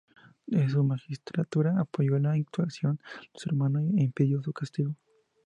[0.47, 4.95] Desde su magistratura apoyó la actuación de su hermano e impidió su castigo.